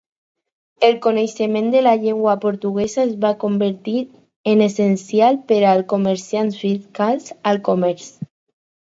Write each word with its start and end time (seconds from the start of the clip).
El 0.85 0.95
coneixement 1.01 1.67
de 1.73 1.81
la 1.87 1.91
llengua 2.05 2.33
portuguesa 2.45 3.03
es 3.03 3.11
va 3.25 3.31
convertir 3.43 4.01
en 4.53 4.63
essencial 4.69 5.37
per 5.53 5.61
als 5.73 5.87
comerciants 5.93 6.59
ficats 6.63 7.29
al 7.53 7.61
comerç. 7.69 8.09